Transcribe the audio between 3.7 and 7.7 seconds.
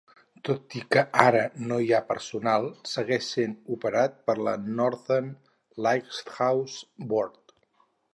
operat per la Northern Lighthouse Board.